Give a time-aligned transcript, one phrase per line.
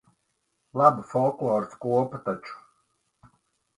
[0.79, 2.59] Laba folkloras kopa taču.